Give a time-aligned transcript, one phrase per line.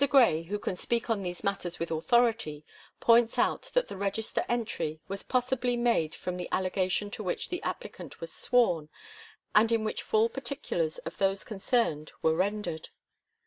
[0.09, 2.65] Gray, who can speak on these matters* with authority,
[2.99, 7.61] points out that the register entry was possibly made from the allegation to which the
[7.63, 8.89] appli cant was sworn,
[9.53, 12.89] and in which full particulars of those concernd were renderd.